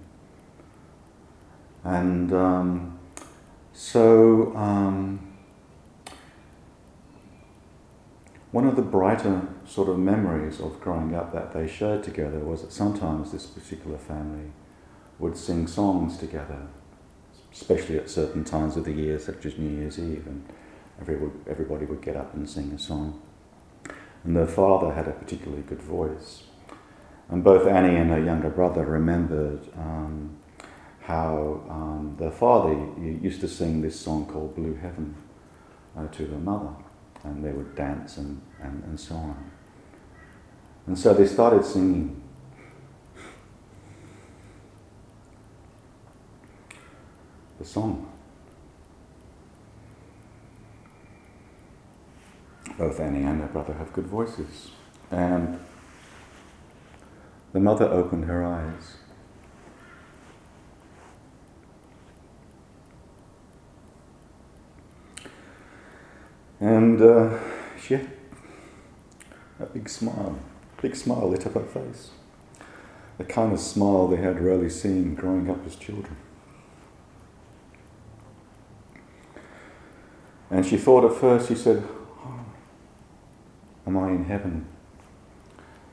And 1.83 2.33
um, 2.33 2.99
so, 3.71 4.55
um, 4.55 5.32
one 8.53 8.67
of 8.67 8.75
the 8.75 8.83
brighter 8.83 9.47
sort 9.65 9.89
of 9.89 9.97
memories 9.97 10.59
of 10.59 10.79
growing 10.79 11.15
up 11.15 11.33
that 11.33 11.53
they 11.53 11.67
shared 11.67 12.03
together 12.03 12.37
was 12.37 12.61
that 12.61 12.71
sometimes 12.71 13.31
this 13.31 13.47
particular 13.47 13.97
family 13.97 14.51
would 15.17 15.35
sing 15.35 15.65
songs 15.65 16.17
together, 16.19 16.67
especially 17.51 17.97
at 17.97 18.11
certain 18.11 18.43
times 18.43 18.77
of 18.77 18.85
the 18.85 18.91
year, 18.91 19.17
such 19.17 19.43
as 19.47 19.57
New 19.57 19.79
Year's 19.79 19.97
Eve, 19.97 20.27
and 20.27 20.45
everybody, 21.47 21.85
would 21.85 22.03
get 22.03 22.15
up 22.15 22.35
and 22.35 22.47
sing 22.47 22.71
a 22.71 22.77
song. 22.77 23.19
And 24.23 24.35
their 24.35 24.45
father 24.45 24.93
had 24.93 25.07
a 25.07 25.13
particularly 25.13 25.63
good 25.63 25.81
voice. 25.81 26.43
And 27.29 27.43
both 27.43 27.65
Annie 27.65 27.95
and 27.95 28.11
her 28.11 28.23
younger 28.23 28.51
brother 28.51 28.85
remembered 28.85 29.61
um, 29.75 30.37
how 30.99 31.63
um, 31.71 32.17
their 32.19 32.31
father 32.31 32.73
used 32.99 33.41
to 33.41 33.47
sing 33.47 33.81
this 33.81 33.99
song 33.99 34.27
called 34.27 34.55
Blue 34.55 34.75
Heaven 34.75 35.15
uh, 35.97 36.07
to 36.09 36.27
their 36.27 36.37
mother, 36.37 36.75
and 37.23 37.43
they 37.43 37.51
would 37.51 37.75
dance 37.75 38.17
and, 38.17 38.41
and, 38.61 38.83
and 38.83 38.99
so 38.99 39.15
on. 39.15 39.51
And 40.87 40.97
so 40.97 41.13
they 41.13 41.25
started 41.25 41.63
singing. 41.63 42.21
The 47.59 47.65
song. 47.65 48.11
Both 52.77 52.99
Annie 52.99 53.23
and 53.23 53.39
her 53.41 53.47
brother 53.47 53.73
have 53.73 53.93
good 53.93 54.07
voices. 54.07 54.71
And 55.11 55.59
the 57.53 57.59
mother 57.59 57.85
opened 57.85 58.25
her 58.25 58.43
eyes. 58.43 58.97
And 66.63 67.01
uh, 67.01 67.37
she 67.77 67.95
had 67.95 68.09
a 69.59 69.65
big 69.65 69.89
smile, 69.89 70.39
big 70.81 70.95
smile 70.95 71.29
lit 71.29 71.45
up 71.45 71.55
her 71.55 71.59
face. 71.59 72.11
The 73.17 73.25
kind 73.25 73.51
of 73.51 73.59
smile 73.59 74.07
they 74.07 74.15
had 74.15 74.39
rarely 74.39 74.69
seen 74.69 75.13
growing 75.13 75.49
up 75.49 75.67
as 75.67 75.75
children. 75.75 76.15
And 80.49 80.65
she 80.65 80.77
thought 80.77 81.03
at 81.03 81.19
first, 81.19 81.49
she 81.49 81.55
said, 81.55 81.83
oh, 82.25 82.45
Am 83.85 83.97
I 83.97 84.11
in 84.11 84.23
heaven? 84.23 84.65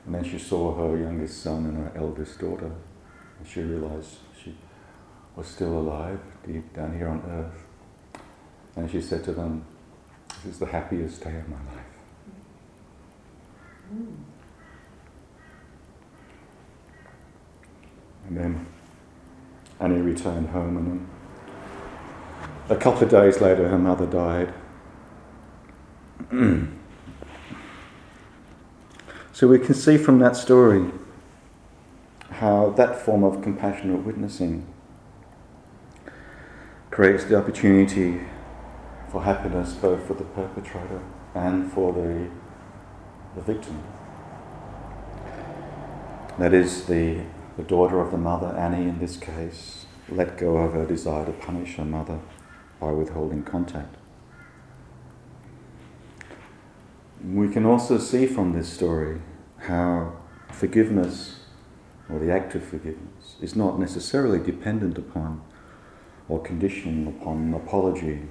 And 0.05 0.15
then 0.15 0.23
she 0.23 0.39
saw 0.39 0.73
her 0.73 0.97
youngest 0.97 1.43
son 1.43 1.65
and 1.65 1.77
her 1.79 1.91
eldest 1.97 2.39
daughter, 2.39 2.71
and 3.39 3.45
she 3.45 3.59
realized 3.59 4.19
she 4.41 4.55
was 5.35 5.47
still 5.47 5.77
alive 5.77 6.21
deep 6.47 6.73
down 6.73 6.97
here 6.97 7.09
on 7.09 7.21
earth. 7.27 8.23
And 8.77 8.89
she 8.89 9.01
said 9.01 9.25
to 9.25 9.33
them, 9.33 9.65
This 10.43 10.53
is 10.53 10.59
the 10.59 10.65
happiest 10.65 11.23
day 11.23 11.37
of 11.37 11.47
my 11.49 11.55
life. 11.55 11.85
And 18.27 18.37
then 18.37 18.65
Annie 19.79 20.01
returned 20.01 20.49
home, 20.49 20.77
and 20.77 20.87
then 20.87 21.09
a 22.69 22.75
couple 22.75 23.03
of 23.03 23.09
days 23.09 23.39
later, 23.39 23.67
her 23.67 23.77
mother 23.77 24.05
died. 24.07 24.53
So 29.33 29.47
we 29.47 29.57
can 29.57 29.73
see 29.73 29.97
from 29.97 30.19
that 30.19 30.35
story 30.35 30.91
how 32.29 32.71
that 32.77 33.01
form 33.01 33.23
of 33.23 33.41
compassionate 33.41 34.05
witnessing 34.05 34.67
creates 36.91 37.23
the 37.23 37.37
opportunity 37.37 38.21
for 39.11 39.23
happiness 39.23 39.73
both 39.73 40.07
for 40.07 40.13
the 40.13 40.23
perpetrator 40.23 41.01
and 41.35 41.71
for 41.71 41.91
the, 41.93 42.29
the 43.35 43.41
victim. 43.41 43.83
That 46.39 46.53
is 46.53 46.85
the 46.85 47.21
The 47.57 47.63
daughter 47.63 47.99
of 47.99 48.11
the 48.11 48.17
mother, 48.17 48.55
Annie 48.57 48.87
in 48.87 48.99
this 48.99 49.17
case, 49.17 49.85
let 50.09 50.37
go 50.37 50.57
of 50.57 50.73
her 50.73 50.85
desire 50.85 51.25
to 51.25 51.33
punish 51.33 51.75
her 51.75 51.85
mother 51.85 52.19
by 52.79 52.91
withholding 52.91 53.43
contact. 53.43 53.97
We 57.21 57.49
can 57.49 57.65
also 57.65 57.97
see 57.97 58.25
from 58.25 58.53
this 58.53 58.71
story 58.71 59.21
how 59.67 60.13
forgiveness, 60.49 61.41
or 62.09 62.19
the 62.19 62.31
act 62.31 62.55
of 62.55 62.63
forgiveness, 62.63 63.35
is 63.41 63.53
not 63.53 63.77
necessarily 63.77 64.39
dependent 64.39 64.97
upon 64.97 65.41
or 66.29 66.39
conditioned 66.41 67.07
upon 67.09 67.53
apology 67.53 68.29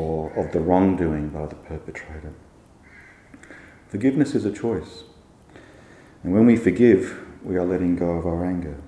or 0.00 0.32
of 0.32 0.52
the 0.52 0.60
wrongdoing 0.60 1.28
by 1.28 1.46
the 1.46 1.54
perpetrator. 1.54 2.32
Forgiveness 3.88 4.34
is 4.34 4.44
a 4.44 4.52
choice. 4.52 5.04
And 6.22 6.32
when 6.32 6.46
we 6.46 6.56
forgive, 6.56 7.18
we 7.42 7.56
are 7.56 7.64
letting 7.64 7.96
go 7.96 8.12
of 8.12 8.26
our 8.26 8.44
anger. 8.46 8.80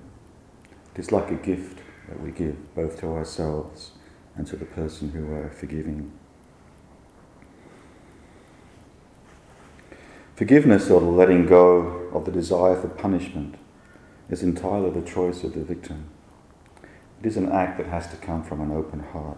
It 0.95 0.99
is 0.99 1.11
like 1.11 1.29
a 1.29 1.35
gift 1.35 1.79
that 2.07 2.19
we 2.19 2.31
give 2.31 2.75
both 2.75 2.99
to 3.01 3.07
ourselves 3.07 3.91
and 4.35 4.47
to 4.47 4.55
the 4.55 4.65
person 4.65 5.11
who 5.11 5.25
we're 5.25 5.49
forgiving. 5.49 6.11
Forgiveness 10.35 10.89
or 10.89 10.99
the 10.99 11.05
letting 11.05 11.45
go 11.45 12.09
of 12.11 12.25
the 12.25 12.31
desire 12.31 12.75
for 12.75 12.87
punishment 12.87 13.55
is 14.29 14.41
entirely 14.41 14.89
the 14.89 15.07
choice 15.07 15.43
of 15.43 15.53
the 15.53 15.63
victim. 15.63 16.09
It 17.19 17.27
is 17.27 17.37
an 17.37 17.51
act 17.51 17.77
that 17.77 17.87
has 17.87 18.07
to 18.07 18.17
come 18.17 18.43
from 18.43 18.61
an 18.61 18.71
open 18.71 19.01
heart. 19.01 19.37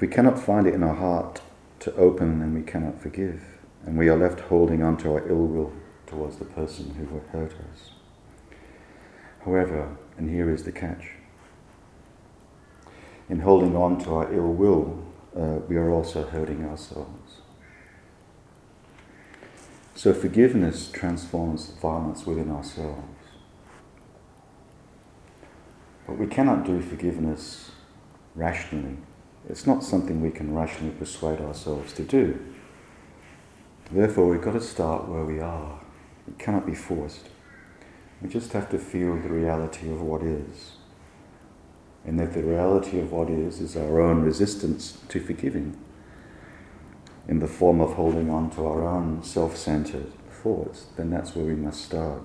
If 0.00 0.08
we 0.08 0.08
cannot 0.08 0.38
find 0.38 0.66
it 0.66 0.72
in 0.72 0.82
our 0.82 0.94
heart 0.94 1.42
to 1.80 1.94
open, 1.94 2.40
then 2.40 2.54
we 2.54 2.62
cannot 2.62 2.98
forgive, 3.02 3.42
and 3.84 3.98
we 3.98 4.08
are 4.08 4.16
left 4.16 4.40
holding 4.40 4.82
on 4.82 4.96
to 4.96 5.12
our 5.12 5.28
ill 5.28 5.46
will 5.46 5.74
towards 6.06 6.38
the 6.38 6.46
person 6.46 6.94
who 6.94 7.20
hurt 7.38 7.52
us. 7.52 7.90
However, 9.44 9.98
and 10.16 10.30
here 10.30 10.48
is 10.48 10.64
the 10.64 10.72
catch 10.72 11.10
in 13.28 13.40
holding 13.40 13.76
on 13.76 13.98
to 13.98 14.14
our 14.14 14.32
ill 14.32 14.54
will, 14.54 15.04
uh, 15.36 15.58
we 15.68 15.76
are 15.76 15.90
also 15.90 16.26
hurting 16.26 16.64
ourselves. 16.64 17.42
So 19.94 20.14
forgiveness 20.14 20.90
transforms 20.90 21.74
violence 21.82 22.24
within 22.24 22.50
ourselves. 22.50 23.04
But 26.06 26.16
we 26.16 26.26
cannot 26.26 26.64
do 26.64 26.80
forgiveness 26.80 27.70
rationally. 28.34 28.96
It's 29.48 29.66
not 29.66 29.82
something 29.82 30.20
we 30.20 30.30
can 30.30 30.54
rationally 30.54 30.94
persuade 30.94 31.40
ourselves 31.40 31.92
to 31.94 32.02
do. 32.02 32.38
Therefore, 33.90 34.28
we've 34.28 34.42
got 34.42 34.52
to 34.52 34.60
start 34.60 35.08
where 35.08 35.24
we 35.24 35.40
are. 35.40 35.80
It 36.28 36.38
cannot 36.38 36.66
be 36.66 36.74
forced. 36.74 37.28
We 38.22 38.28
just 38.28 38.52
have 38.52 38.70
to 38.70 38.78
feel 38.78 39.16
the 39.16 39.30
reality 39.30 39.90
of 39.90 40.00
what 40.00 40.22
is. 40.22 40.72
And 42.04 42.18
that 42.20 42.32
the 42.32 42.42
reality 42.42 43.00
of 43.00 43.12
what 43.12 43.28
is 43.28 43.60
is 43.60 43.76
our 43.76 44.00
own 44.00 44.22
resistance 44.22 44.98
to 45.08 45.20
forgiving 45.20 45.76
in 47.28 47.38
the 47.38 47.46
form 47.46 47.80
of 47.80 47.94
holding 47.94 48.30
on 48.30 48.50
to 48.50 48.66
our 48.66 48.86
own 48.86 49.22
self 49.22 49.56
centered 49.56 50.12
thoughts, 50.42 50.86
then 50.96 51.10
that's 51.10 51.34
where 51.34 51.44
we 51.44 51.54
must 51.54 51.84
start. 51.84 52.22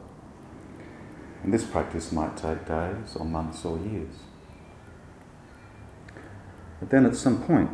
And 1.43 1.53
this 1.53 1.63
practice 1.63 2.11
might 2.11 2.35
take 2.37 2.65
days 2.65 3.15
or 3.15 3.25
months 3.25 3.63
or 3.65 3.77
years. 3.77 4.15
But 6.85 6.91
then 6.91 7.07
at 7.07 7.15
some 7.15 7.41
point, 7.41 7.71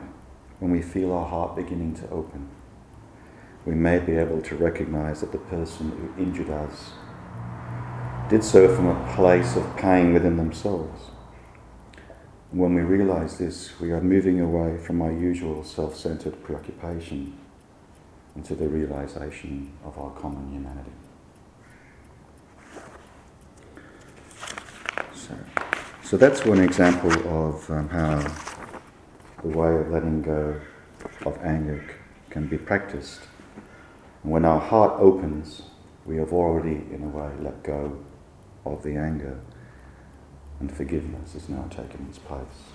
when 0.59 0.71
we 0.71 0.81
feel 0.81 1.11
our 1.11 1.27
heart 1.27 1.57
beginning 1.57 1.95
to 1.95 2.09
open, 2.11 2.47
we 3.65 3.75
may 3.75 3.99
be 3.99 4.13
able 4.13 4.41
to 4.41 4.55
recognize 4.55 5.19
that 5.19 5.33
the 5.33 5.37
person 5.37 5.91
who 5.91 6.23
injured 6.23 6.49
us 6.49 6.91
did 8.29 8.41
so 8.41 8.73
from 8.73 8.87
a 8.87 9.13
place 9.13 9.57
of 9.57 9.75
pain 9.75 10.13
within 10.13 10.37
themselves. 10.37 11.09
When 12.51 12.73
we 12.73 12.83
realize 12.83 13.37
this, 13.37 13.77
we 13.81 13.91
are 13.91 13.99
moving 13.99 14.39
away 14.39 14.77
from 14.77 15.01
our 15.01 15.11
usual 15.11 15.65
self 15.65 15.97
centered 15.97 16.41
preoccupation 16.41 17.37
into 18.37 18.55
the 18.55 18.69
realization 18.69 19.73
of 19.83 19.97
our 19.97 20.11
common 20.11 20.53
humanity. 20.53 20.91
So, 25.13 25.37
so 26.01 26.15
that's 26.15 26.45
one 26.45 26.61
example 26.61 27.11
of 27.27 27.69
um, 27.69 27.89
how 27.89 28.50
the 29.43 29.49
way 29.49 29.75
of 29.75 29.89
letting 29.89 30.21
go 30.21 30.59
of 31.25 31.37
anger 31.43 31.83
can 32.29 32.47
be 32.47 32.57
practiced. 32.57 33.21
And 34.23 34.31
when 34.31 34.45
our 34.45 34.59
heart 34.59 34.99
opens, 34.99 35.63
we 36.05 36.17
have 36.17 36.31
already, 36.33 36.83
in 36.91 37.03
a 37.03 37.07
way, 37.07 37.31
let 37.39 37.63
go 37.63 37.99
of 38.65 38.83
the 38.83 38.95
anger, 38.95 39.39
and 40.59 40.71
forgiveness 40.71 41.35
is 41.35 41.49
now 41.49 41.65
taking 41.69 42.05
its 42.07 42.19
place. 42.19 42.73